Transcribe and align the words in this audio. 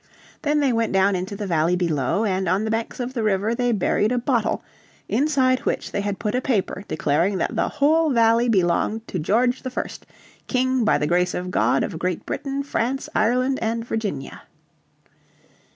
Then 0.41 0.61
they 0.61 0.73
went 0.73 0.91
down 0.93 1.15
into 1.15 1.35
the 1.35 1.45
valley 1.45 1.75
below, 1.75 2.25
and 2.25 2.49
on 2.49 2.63
the 2.63 2.71
banks 2.71 2.99
of 2.99 3.13
the 3.13 3.21
river 3.21 3.53
they 3.53 3.71
buried 3.71 4.11
a 4.11 4.17
bottle, 4.17 4.63
inside 5.07 5.59
which 5.59 5.91
they 5.91 6.01
had 6.01 6.17
put 6.17 6.33
a 6.33 6.41
paper 6.41 6.83
declaring 6.87 7.37
that 7.37 7.55
the 7.55 7.69
whole 7.69 8.09
valley 8.09 8.49
belonged 8.49 9.07
to 9.09 9.19
George 9.19 9.61
I, 9.63 9.87
King 10.47 10.83
by 10.83 10.97
the 10.97 11.05
Grace 11.05 11.35
of 11.35 11.51
God 11.51 11.83
of 11.83 11.99
Great 11.99 12.25
Britain, 12.25 12.63
France, 12.63 13.09
Ireland 13.13 13.59
and 13.61 13.85
Virginia. 13.85 14.41